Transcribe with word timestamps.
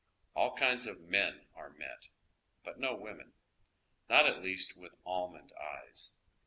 All 0.35 0.57
kinds 0.57 0.87
of 0.87 0.99
men 1.01 1.45
are 1.53 1.69
met, 1.69 2.07
but 2.63 2.79
no 2.79 2.95
women— 2.95 3.33
none 4.09 4.25
at 4.25 4.41
least 4.41 4.75
with 4.75 4.95
almond 5.05 5.53
eyes. 5.61 6.09